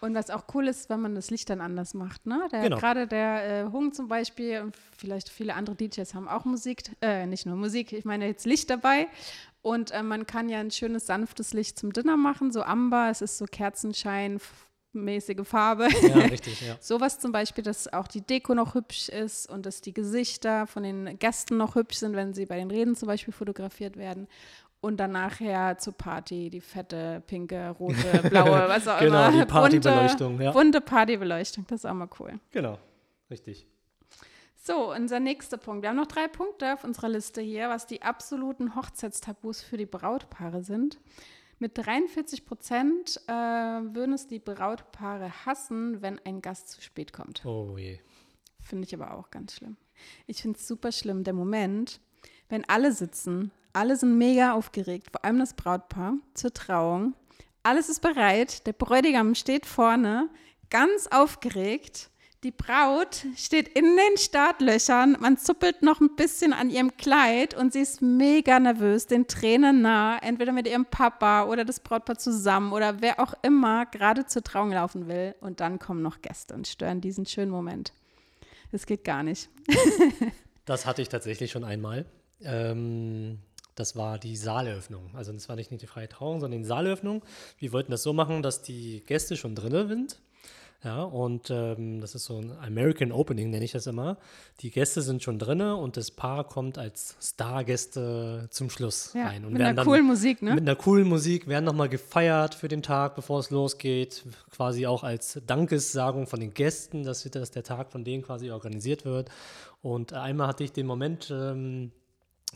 [0.00, 2.26] Und was auch cool ist, wenn man das Licht dann anders macht.
[2.26, 2.48] Ne?
[2.50, 2.76] Der, Genau.
[2.78, 7.24] Gerade der äh, Hung zum Beispiel und vielleicht viele andere DJs haben auch Musik, äh,
[7.26, 9.06] nicht nur Musik, ich meine jetzt Licht dabei.
[9.62, 13.20] Und äh, man kann ja ein schönes, sanftes Licht zum Dinner machen, so Amber, es
[13.20, 13.46] ist so
[15.04, 15.88] Kerzenschein-mäßige Farbe.
[16.02, 16.76] Ja, richtig, ja.
[16.80, 20.82] Sowas zum Beispiel, dass auch die Deko noch hübsch ist und dass die Gesichter von
[20.82, 24.28] den Gästen noch hübsch sind, wenn sie bei den Reden zum Beispiel fotografiert werden.
[24.80, 27.96] Und dann nachher zur Party die fette, pinke, rote,
[28.30, 29.32] blaue, was auch Genau, immer.
[29.44, 30.52] die Partybeleuchtung, ja.
[30.52, 32.38] Bunte Partybeleuchtung, das ist auch mal cool.
[32.52, 32.78] Genau,
[33.30, 33.66] richtig.
[34.62, 35.82] So, unser nächster Punkt.
[35.82, 39.86] Wir haben noch drei Punkte auf unserer Liste hier, was die absoluten Hochzeitstabus für die
[39.86, 40.98] Brautpaare sind.
[41.58, 47.46] Mit 43 Prozent äh, würden es die Brautpaare hassen, wenn ein Gast zu spät kommt.
[47.46, 47.98] Oh je.
[48.60, 49.76] Finde ich aber auch ganz schlimm.
[50.26, 52.00] Ich finde es super schlimm, der Moment,
[52.50, 57.14] wenn alle sitzen, alle sind mega aufgeregt, vor allem das Brautpaar zur Trauung.
[57.62, 60.28] Alles ist bereit, der Bräutigam steht vorne,
[60.68, 62.10] ganz aufgeregt.
[62.46, 67.72] Die Braut steht in den Startlöchern, man zuppelt noch ein bisschen an ihrem Kleid und
[67.72, 72.72] sie ist mega nervös, den Tränen nah, entweder mit ihrem Papa oder das Brautpaar zusammen
[72.72, 75.34] oder wer auch immer gerade zur Trauung laufen will.
[75.40, 77.92] Und dann kommen noch Gäste und stören diesen schönen Moment.
[78.70, 79.48] Das geht gar nicht.
[80.66, 82.06] Das hatte ich tatsächlich schon einmal.
[82.42, 83.38] Ähm,
[83.76, 85.10] das war die Saaleröffnung.
[85.14, 87.24] Also das war nicht die freie Trauung, sondern die Saaleröffnung.
[87.58, 90.20] Wir wollten das so machen, dass die Gäste schon drinnen sind.
[90.84, 94.18] Ja, und ähm, das ist so ein American Opening, nenne ich das immer.
[94.60, 99.44] Die Gäste sind schon drinne und das Paar kommt als Stargäste zum Schluss Ja, rein.
[99.44, 100.54] Und mit einer coolen Musik, ne?
[100.54, 104.24] Mit einer coolen Musik werden nochmal gefeiert für den Tag, bevor es losgeht.
[104.50, 109.04] Quasi auch als Dankessagung von den Gästen, dass, dass der Tag von denen quasi organisiert
[109.04, 109.30] wird.
[109.82, 111.90] Und einmal hatte ich den Moment, ähm,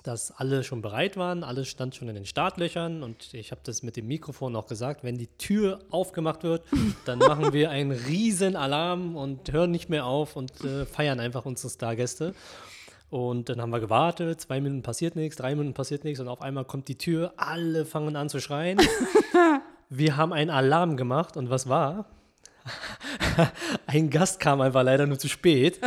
[0.03, 3.83] dass alle schon bereit waren, alles stand schon in den Startlöchern und ich habe das
[3.83, 6.65] mit dem Mikrofon auch gesagt, wenn die Tür aufgemacht wird,
[7.05, 11.45] dann machen wir einen riesen Alarm und hören nicht mehr auf und äh, feiern einfach
[11.45, 12.35] unsere Stargäste.
[13.11, 16.43] Und dann haben wir gewartet, zwei Minuten passiert nichts, drei Minuten passiert nichts und auf
[16.43, 18.79] einmal kommt die Tür, alle fangen an zu schreien.
[19.89, 22.07] wir haben einen Alarm gemacht und was war?
[23.87, 25.81] Ein Gast kam einfach leider nur zu spät.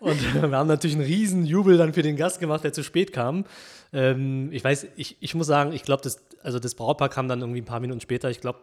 [0.00, 3.12] Und wir haben natürlich einen riesen Jubel dann für den Gast gemacht, der zu spät
[3.12, 3.44] kam.
[3.92, 7.40] Ähm, ich weiß, ich, ich muss sagen, ich glaube, das, also das Brautpaar kam dann
[7.40, 8.30] irgendwie ein paar Minuten später.
[8.30, 8.60] Ich glaube,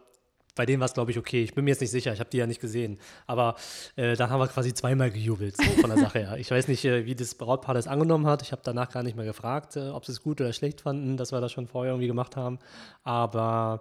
[0.54, 1.42] bei denen war es, glaube ich, okay.
[1.42, 2.98] Ich bin mir jetzt nicht sicher, ich habe die ja nicht gesehen.
[3.26, 3.56] Aber
[3.96, 6.36] äh, dann haben wir quasi zweimal gejubelt, so von der Sache her.
[6.38, 8.42] Ich weiß nicht, äh, wie das Brautpaar das angenommen hat.
[8.42, 11.16] Ich habe danach gar nicht mehr gefragt, äh, ob sie es gut oder schlecht fanden,
[11.16, 12.58] dass wir das schon vorher irgendwie gemacht haben.
[13.02, 13.80] Aber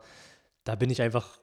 [0.64, 1.38] da bin ich einfach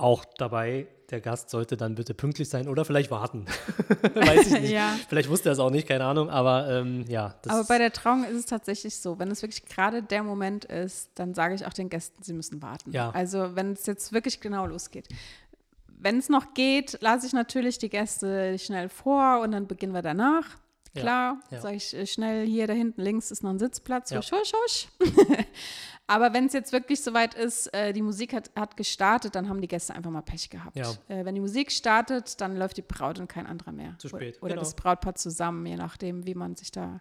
[0.00, 0.86] auch dabei.
[1.10, 3.46] Der Gast sollte dann bitte pünktlich sein oder vielleicht warten.
[4.14, 4.70] weiß ich nicht.
[4.70, 4.96] Ja.
[5.08, 6.30] Vielleicht wusste er es auch nicht, keine Ahnung.
[6.30, 10.02] Aber ähm, ja, Aber bei der Trauung ist es tatsächlich so, wenn es wirklich gerade
[10.02, 12.92] der Moment ist, dann sage ich auch den Gästen, sie müssen warten.
[12.92, 13.10] Ja.
[13.10, 15.08] Also wenn es jetzt wirklich genau losgeht.
[16.02, 20.02] Wenn es noch geht, lasse ich natürlich die Gäste schnell vor und dann beginnen wir
[20.02, 20.46] danach.
[20.94, 21.60] Klar, ja.
[21.60, 24.18] sage ich äh, schnell, hier da hinten links ist noch ein Sitzplatz, Ja.
[24.18, 24.88] husch, husch, husch.
[26.06, 29.60] Aber wenn es jetzt wirklich soweit ist, äh, die Musik hat, hat gestartet, dann haben
[29.60, 30.76] die Gäste einfach mal Pech gehabt.
[30.76, 30.90] Ja.
[31.08, 33.94] Äh, wenn die Musik startet, dann läuft die Braut und kein anderer mehr.
[33.98, 34.62] Zu spät, Oder genau.
[34.62, 37.00] das Brautpaar zusammen, je nachdem, wie man sich da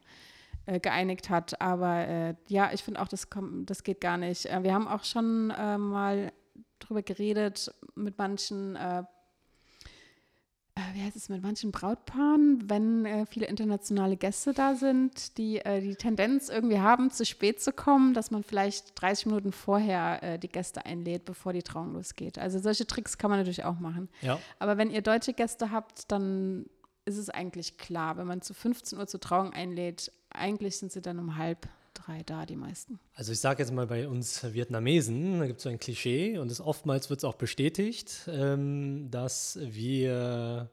[0.67, 1.60] äh, geeinigt hat.
[1.60, 4.45] Aber äh, ja, ich finde auch, das, kommt, das geht gar nicht.
[4.45, 6.32] Wir haben auch schon mal
[6.78, 9.04] drüber geredet mit manchen äh,
[10.93, 15.82] wie heißt es mit manchen Brautpaaren, wenn äh, viele internationale Gäste da sind, die äh,
[15.82, 20.39] die Tendenz irgendwie haben, zu spät zu kommen, dass man vielleicht 30 Minuten vorher äh,
[20.39, 22.38] die Gäste einlädt, bevor die Trauung losgeht.
[22.38, 24.10] Also solche Tricks kann man natürlich auch machen.
[24.21, 24.39] Ja.
[24.60, 26.65] Aber wenn ihr deutsche Gäste habt, dann
[27.06, 31.02] ist es eigentlich klar, wenn man zu 15 Uhr zur Trauung einlädt, eigentlich sind sie
[31.02, 32.99] dann um halb drei da, die meisten.
[33.13, 36.52] Also ich sage jetzt mal bei uns Vietnamesen, da gibt es so ein Klischee und
[36.52, 40.69] es oftmals wird es auch bestätigt, ähm, dass wir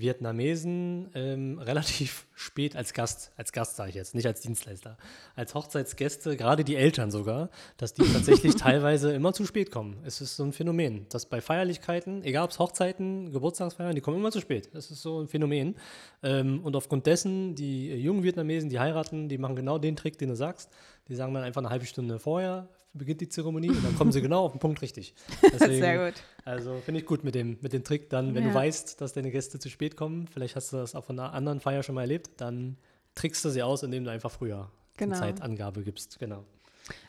[0.00, 4.96] Vietnamesen ähm, relativ spät als Gast, als Gast sage ich jetzt, nicht als Dienstleister,
[5.34, 9.96] als Hochzeitsgäste, gerade die Eltern sogar, dass die tatsächlich teilweise immer zu spät kommen.
[10.04, 14.18] Es ist so ein Phänomen, dass bei Feierlichkeiten, egal ob es Hochzeiten, Geburtstagsfeiern, die kommen
[14.18, 14.70] immer zu spät.
[14.72, 15.76] Das ist so ein Phänomen.
[16.22, 20.28] Ähm, und aufgrund dessen, die jungen Vietnamesen, die heiraten, die machen genau den Trick, den
[20.28, 20.70] du sagst.
[21.08, 24.20] Die sagen dann einfach eine halbe Stunde vorher, beginnt die Zeremonie und dann kommen sie
[24.22, 25.14] genau auf den Punkt richtig.
[25.42, 26.22] Deswegen, Sehr gut.
[26.44, 28.50] Also finde ich gut mit dem, mit dem Trick dann, wenn Ja.
[28.50, 31.32] du weißt, dass deine Gäste zu spät kommen, vielleicht hast du das auch von einer
[31.32, 32.76] anderen Feier schon mal erlebt, dann
[33.14, 35.12] trickst du sie aus, indem du einfach früher Genau.
[35.16, 36.18] eine Zeitangabe gibst.
[36.18, 36.44] Genau.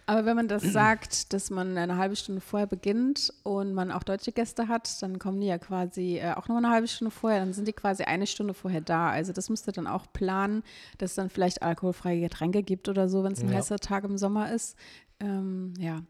[0.05, 4.03] Aber wenn man das sagt, dass man eine halbe Stunde vorher beginnt und man auch
[4.03, 7.39] deutsche Gäste hat, dann kommen die ja quasi äh, auch noch eine halbe Stunde vorher,
[7.39, 9.09] dann sind die quasi eine Stunde vorher da.
[9.09, 10.63] Also das müsst ihr dann auch planen,
[10.97, 13.57] dass es dann vielleicht alkoholfreie Getränke gibt oder so, wenn es ein Ja.
[13.57, 14.75] heißer Tag im Sommer ist.
[15.19, 16.01] Ähm, ja.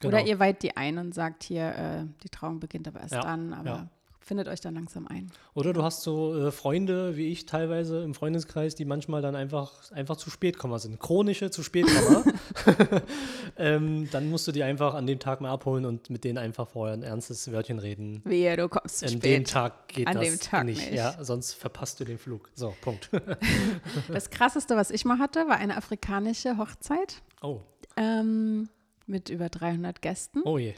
[0.00, 0.16] Genau.
[0.16, 3.20] Oder ihr weiht die ein und sagt hier, äh, die Trauung beginnt aber erst Ja,
[3.20, 3.88] dann, aber ja.
[4.30, 5.32] Findet euch dann langsam ein.
[5.54, 9.90] Oder du hast so äh, Freunde, wie ich teilweise im Freundeskreis, die manchmal dann einfach,
[9.90, 11.00] einfach zu spät kommen sind.
[11.00, 11.86] Chronische zu spät
[13.56, 16.68] ähm, dann musst du die einfach an dem Tag mal abholen und mit denen einfach
[16.68, 18.22] vorher ein ernstes Wörtchen reden.
[18.24, 19.50] Wehe, du kommst zu An dem spät.
[19.50, 20.78] Tag geht An das dem Tag nicht.
[20.78, 20.92] nicht.
[20.92, 22.50] Ja, sonst verpasst du den Flug.
[22.54, 23.10] So, Punkt.
[24.12, 27.62] Das krasseste, was ich mal hatte, war eine afrikanische Hochzeit oh,
[27.96, 28.68] ähm,
[29.08, 30.42] mit über 300 Gästen.
[30.44, 30.74] oh je.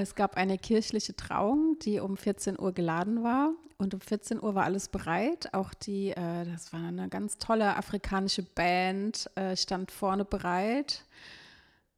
[0.00, 3.52] Es gab eine kirchliche Trauung, die um 14 Uhr geladen war.
[3.78, 5.52] Und um 14 Uhr war alles bereit.
[5.54, 11.04] Auch die, äh, das war eine ganz tolle afrikanische Band, äh, stand vorne bereit.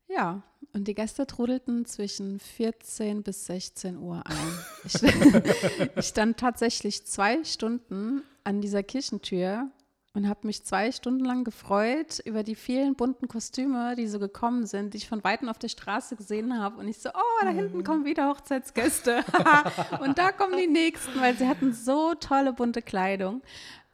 [0.08, 4.58] Ja, und die Gäste trudelten zwischen 14 bis 16 Uhr ein.
[4.84, 5.02] Ich,
[5.96, 9.70] ich stand tatsächlich zwei Stunden an dieser Kirchentür
[10.12, 14.66] und habe mich zwei Stunden lang gefreut über die vielen bunten Kostüme, die so gekommen
[14.66, 16.78] sind, die ich von Weitem auf der Straße gesehen habe.
[16.78, 19.24] Und ich so, oh, da hinten kommen wieder Hochzeitsgäste.
[20.00, 23.42] und da kommen die nächsten, weil sie hatten so tolle bunte Kleidung.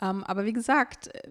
[0.00, 1.28] Ähm, aber wie gesagt, äh,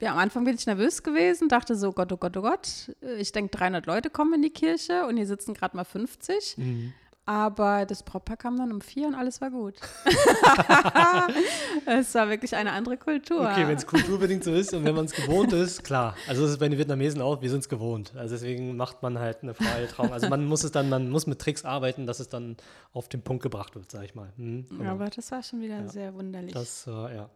[0.00, 2.94] ja, am Anfang bin ich nervös gewesen, dachte so, Gott, oh Gott, oh Gott.
[3.02, 6.56] Äh, Ich denke, 300 Leute kommen in die Kirche und hier sitzen gerade mal 50.
[6.56, 6.94] Mhm.
[7.28, 9.74] Aber das Brautpaar kam dann um vier und alles war gut.
[11.86, 13.40] es war wirklich eine andere Kultur.
[13.40, 16.14] Okay, wenn es kulturbedingt so ist und wenn man es gewohnt ist, klar.
[16.28, 18.14] Also das ist bei den Vietnamesen auch, wir sind es gewohnt.
[18.14, 20.12] Also deswegen macht man halt eine freie Trauung.
[20.12, 22.56] Also man muss es dann, man muss mit Tricks arbeiten, dass es dann
[22.92, 24.32] auf den Punkt gebracht wird, sag ich mal.
[24.36, 24.92] Mhm, genau.
[24.92, 26.54] Aber das war schon wieder sehr wunderlich.
[26.54, 27.28] Das, äh, ja.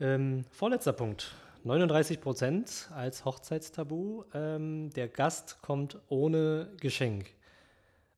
[0.00, 1.34] Ähm, vorletzter Punkt.
[1.64, 4.24] 39 Prozent als Hochzeitstabu.
[4.32, 7.26] Ähm, der Gast kommt ohne Geschenk.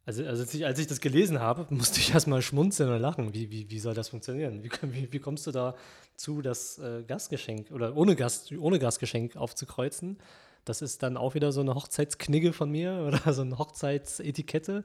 [0.08, 3.34] Also, also als, ich, als ich das gelesen habe, musste ich erstmal schmunzeln und lachen.
[3.34, 4.64] Wie, wie, wie soll das funktionieren?
[4.64, 10.16] Wie, wie, wie kommst du dazu, das äh, Gastgeschenk oder ohne, Gast, ohne Gastgeschenk aufzukreuzen?
[10.64, 14.82] Das ist dann auch wieder so eine Hochzeitsknigge von mir oder so eine Hochzeitsetikette.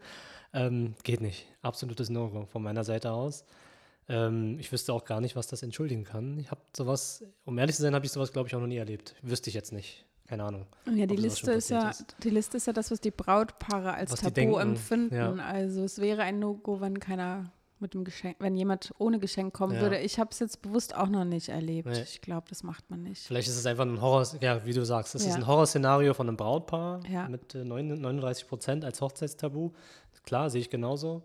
[0.52, 1.48] Ähm, geht nicht.
[1.62, 3.46] Absolutes No-Go von meiner Seite aus.
[4.10, 6.38] Ähm, ich wüsste auch gar nicht, was das entschuldigen kann.
[6.38, 8.76] Ich habe sowas, um ehrlich zu sein, habe ich sowas, glaube ich, auch noch nie
[8.76, 9.16] erlebt.
[9.22, 10.04] Wüsste ich jetzt nicht.
[10.28, 10.66] Keine Ahnung.
[10.94, 14.12] ja, die Liste, ist ja, passiert die Liste ist ja das, was die Brautpaare als
[14.14, 15.16] Was Tabu denken, empfinden.
[15.16, 15.34] ja.
[15.34, 19.76] Also es wäre ein No-Go, wenn keiner mit dem Geschenk, wenn jemand ohne Geschenk kommen
[19.76, 19.82] Ja.
[19.82, 19.98] würde.
[20.00, 21.90] Ich habe es jetzt bewusst auch noch nicht erlebt.
[21.90, 22.02] Nee.
[22.04, 23.22] Ich glaube, das macht man nicht.
[23.28, 25.36] Vielleicht ist es einfach ein Horror, ja, wie du sagst, es ist Ja.
[25.36, 29.72] ein Horrorszenario von einem Brautpaar mit äh, 39 Prozent als Hochzeitstabu.
[30.26, 31.24] Klar, sehe ich genauso.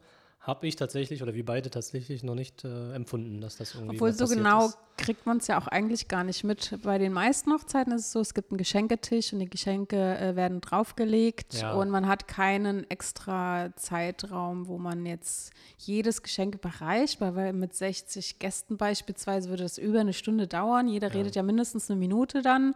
[0.49, 4.13] Habe ich tatsächlich oder wir beide tatsächlich noch nicht äh, empfunden, dass das irgendwie Obwohl
[4.15, 4.79] so genau ist.
[4.97, 6.79] kriegt man es ja auch eigentlich gar nicht mit.
[6.83, 10.37] Bei den meisten Hochzeiten ist es so, es gibt einen Geschenketisch und die Geschenke äh,
[10.37, 11.75] werden draufgelegt Ja.
[11.75, 18.39] und man hat keinen extra Zeitraum, wo man jetzt jedes Geschenk überreicht, weil- mit 60
[18.39, 20.89] Gästen beispielsweise würde das über eine Stunde dauern.
[20.89, 22.75] Jeder redet ja mindestens eine Minute dann.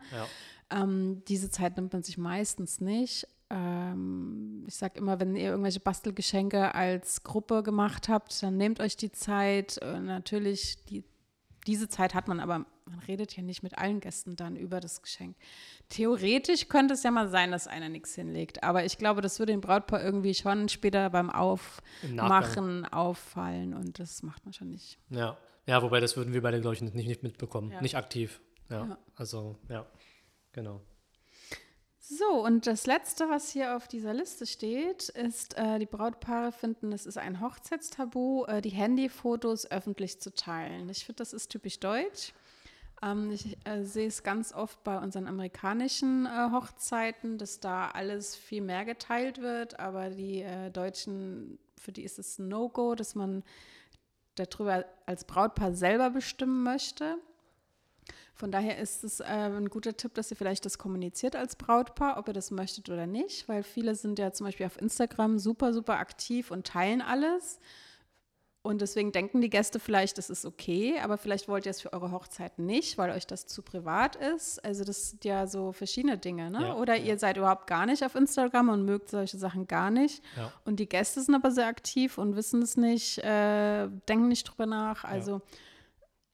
[0.70, 0.82] Ja.
[0.82, 3.26] Ähm, diese Zeit nimmt man sich meistens nicht.
[3.52, 8.96] Ähm, ich sage immer, wenn ihr irgendwelche Bastelgeschenke als Gruppe gemacht habt, dann nehmt euch
[8.96, 9.78] die Zeit.
[9.78, 11.04] Äh, natürlich, die,
[11.66, 15.02] diese Zeit hat man aber man redet ja nicht mit allen Gästen dann über das
[15.02, 15.36] Geschenk.
[15.88, 19.52] Theoretisch könnte es ja mal sein, dass einer nichts hinlegt, aber ich glaube, das würde
[19.52, 24.98] dem Brautpaar irgendwie schon später beim Aufmachen auffallen und das macht man schon nicht.
[25.10, 25.36] Ja,
[25.66, 27.80] ja wobei das würden wir beide, glaube ich, nicht, nicht mitbekommen, ja.
[27.80, 28.40] nicht aktiv.
[28.68, 28.86] Ja.
[28.86, 29.86] ja, also ja,
[30.52, 30.80] genau.
[32.04, 36.90] So, und das Letzte, was hier auf dieser Liste steht, ist, äh, die Brautpaare finden,
[36.90, 40.88] es ist ein Hochzeitstabu, äh, die Handyfotos öffentlich zu teilen.
[40.88, 42.32] Ich finde, das ist typisch deutsch.
[43.02, 48.34] Ähm, ich äh, sehe es ganz oft bei unseren amerikanischen äh, Hochzeiten, dass da alles
[48.34, 53.14] viel mehr geteilt wird, aber die äh, Deutschen, für die ist es ein No-Go, dass
[53.14, 53.44] man
[54.34, 57.18] darüber als Brautpaar selber bestimmen möchte.
[58.42, 62.18] Von daher ist es äh, ein guter Tipp, dass ihr vielleicht das kommuniziert als Brautpaar,
[62.18, 65.72] ob ihr das möchtet oder nicht, weil viele sind ja zum Beispiel auf Instagram super,
[65.72, 67.60] super aktiv und teilen alles.
[68.62, 71.92] Und deswegen denken die Gäste vielleicht, das ist okay, aber vielleicht wollt ihr es für
[71.92, 74.64] eure Hochzeit nicht, weil euch das zu privat ist.
[74.64, 76.62] Also das sind ja so verschiedene Dinge, ne?
[76.62, 77.12] Ja, Oder ja.
[77.12, 80.20] ihr seid überhaupt gar nicht auf Instagram und mögt solche Sachen gar nicht.
[80.36, 80.52] Ja.
[80.64, 84.66] Und die Gäste sind aber sehr aktiv und wissen es nicht, äh, denken nicht drüber
[84.66, 85.04] nach.
[85.04, 85.42] Also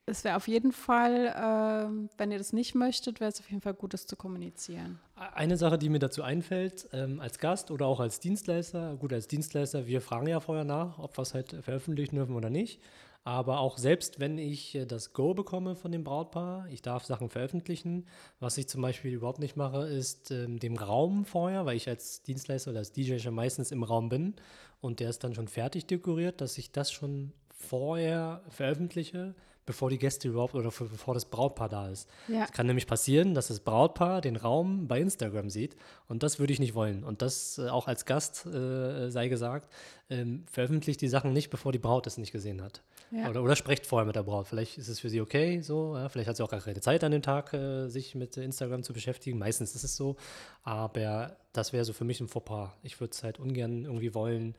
[0.09, 3.63] es wäre auf jeden Fall, äh, wenn ihr das nicht möchtet, wäre es auf jeden
[3.63, 4.99] Fall gut, das zu kommunizieren.
[5.15, 9.29] Eine Sache, die mir dazu einfällt, ähm, als Gast oder auch als Dienstleister, gut, als
[9.29, 12.81] Dienstleister, wir fragen ja vorher nach, ob wir es halt veröffentlichen dürfen oder nicht.
[13.25, 17.29] Aber auch selbst wenn ich äh, das Go bekomme von dem Brautpaar, ich darf Sachen
[17.29, 18.07] veröffentlichen.
[18.41, 22.23] Was ich zum Beispiel überhaupt nicht mache, ist ähm, dem Raum vorher, weil ich als
[22.23, 24.35] Dienstleister oder als DJ schon meistens im Raum bin
[24.81, 29.35] und der ist dann schon fertig dekoriert, dass ich das schon vorher veröffentliche,
[29.69, 32.09] bevor die Gäste überhaupt oder bevor das Brautpaar da ist.
[32.27, 32.45] Ja.
[32.45, 35.77] Es kann nämlich passieren, dass das Brautpaar den Raum bei Instagram sieht
[36.09, 37.05] und das würde ich nicht wollen.
[37.05, 39.71] Und das äh, auch als Gast äh, sei gesagt,
[40.09, 42.83] ähm, veröffentlicht die Sachen nicht, bevor die Braut es nicht gesehen hat.
[43.11, 43.29] Ja.
[43.29, 44.49] Oder, oder sprecht vorher mit der Braut.
[44.49, 45.95] Vielleicht ist es für sie okay, so.
[45.97, 48.83] Ja, vielleicht hat sie auch gar keine Zeit an dem Tag, äh, sich mit Instagram
[48.83, 49.39] zu beschäftigen.
[49.39, 50.17] Meistens ist es so.
[50.63, 52.71] Aber das wäre so für mich ein Fauxpas.
[52.83, 54.55] Ich würde es halt ungern irgendwie wollen,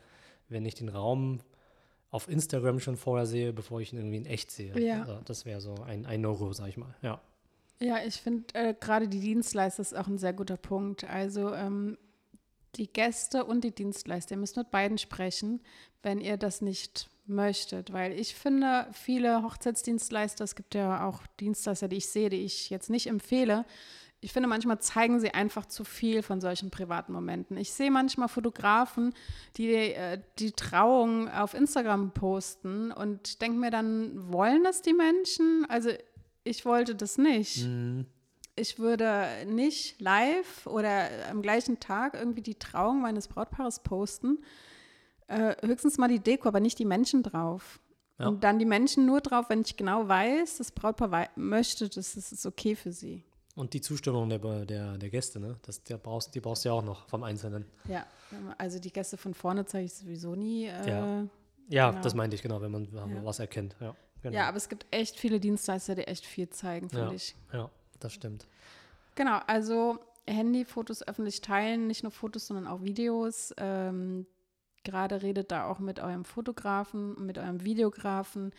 [0.50, 1.40] wenn ich den Raum
[2.12, 4.78] auf Instagram schon vorher sehe, bevor ich ihn irgendwie in echt sehe.
[4.80, 5.02] Ja.
[5.02, 6.96] Also das wäre so ein, ein No-Go, sag ich mal.
[7.02, 7.22] Ja.
[7.82, 11.06] Ja, ich finde äh, gerade die Dienstleister ist auch ein sehr guter Punkt.
[11.06, 11.98] Also ähm,
[12.76, 15.62] die Gäste und die Dienstleister, ihr müsst mit beiden sprechen,
[16.02, 17.94] wenn ihr das nicht möchtet.
[17.94, 22.70] Weil ich finde, viele Hochzeitsdienstleister, es gibt ja auch Dienstleister, die ich sehe, die ich
[22.70, 23.66] jetzt nicht empfehle,
[24.22, 27.56] ich finde, manchmal zeigen sie einfach zu viel von solchen privaten Momenten.
[27.56, 29.14] Ich sehe manchmal Fotografen,
[29.56, 35.66] die äh, die Trauung auf Instagram posten und denke mir dann, wollen das die Menschen?
[35.70, 35.92] Also
[36.44, 37.66] ich wollte das nicht.
[37.66, 38.08] Mhm.
[38.56, 44.40] Ich würde nicht live oder am gleichen Tag irgendwie die Trauung meines Brautpaares posten.
[45.28, 47.80] Äh, höchstens mal die Deko, aber nicht die Menschen drauf.
[48.18, 48.28] Ja.
[48.28, 52.46] Und dann die Menschen nur drauf, wenn ich genau weiß, das Brautpaar möchte, das ist
[52.46, 53.24] okay für sie.
[53.56, 55.58] Und die Zustimmung der, der, der Gäste, ne?
[55.64, 57.66] Das, der brauchst, die brauchst du ja auch noch vom Einzelnen.
[57.88, 58.06] Ja,
[58.58, 60.66] also die Gäste von vorne zeige ich sowieso nie.
[60.66, 61.28] Äh, ja,
[61.68, 62.04] ja genau.
[62.04, 63.26] das meinte ich genau, wenn man ja.
[63.26, 63.76] was erkennt.
[63.80, 64.36] Ja, genau.
[64.36, 67.36] ja, aber es gibt echt viele Dienstleister, die echt viel zeigen, finde ja, ich.
[67.52, 68.48] Ja, das stimmt.
[69.16, 73.54] Genau, also Handyfotos öffentlich teilen, nicht nur Fotos, sondern auch Videos.
[73.58, 74.26] Ähm,
[74.86, 78.54] Gerade redet da auch mit eurem Fotografen, mit eurem Videografen,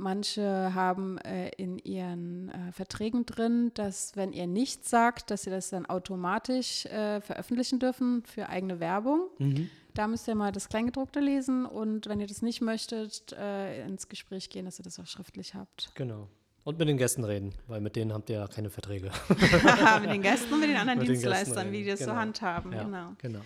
[0.00, 5.50] Manche haben äh, in ihren äh, Verträgen drin, dass wenn ihr nichts sagt, dass sie
[5.50, 9.28] das dann automatisch äh, veröffentlichen dürfen für eigene Werbung.
[9.38, 9.70] Mhm.
[9.94, 14.08] Da müsst ihr mal das Kleingedruckte lesen und wenn ihr das nicht möchtet, äh, ins
[14.08, 15.90] Gespräch gehen, dass ihr das auch schriftlich habt.
[15.94, 16.28] Genau.
[16.62, 19.10] Und mit den Gästen reden, weil mit denen habt ihr ja keine Verträge.
[20.00, 22.12] mit den Gästen und mit den anderen mit Dienstleistern, den wie die das genau.
[22.12, 22.72] so handhaben.
[22.72, 23.12] Ja, genau.
[23.18, 23.40] genau.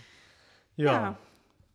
[0.77, 0.93] Ja.
[0.93, 1.19] ja.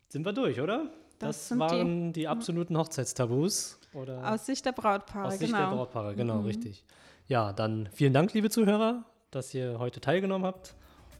[0.09, 0.91] Sind wir durch, oder?
[1.17, 3.78] Das, das waren die, die absoluten Hochzeitstabus.
[3.93, 5.69] Oder aus Sicht der Brautpaare, aus Sicht genau.
[5.69, 6.45] der Brautpaare, genau, mhm.
[6.45, 6.85] richtig.
[7.27, 10.75] Ja, dann vielen Dank, liebe Zuhörer, dass ihr heute teilgenommen habt.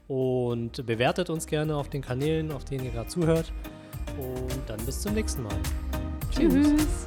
[0.08, 3.52] Und bewertet uns gerne auf den Kanälen, auf denen ihr gerade zuhört.
[4.18, 5.54] Und dann bis zum nächsten Mal.
[6.32, 6.52] Tschüss.
[6.52, 7.06] Tschüss.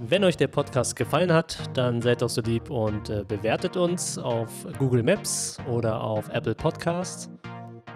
[0.00, 4.18] Wenn euch der Podcast gefallen hat, dann seid doch so lieb und äh, bewertet uns
[4.18, 7.30] auf Google Maps oder auf Apple Podcasts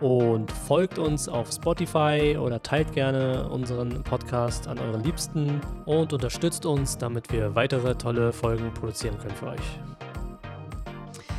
[0.01, 6.67] und folgt uns auf Spotify oder teilt gerne unseren Podcast an euren Liebsten und unterstützt
[6.67, 10.08] uns, damit wir weitere tolle Folgen produzieren können für euch.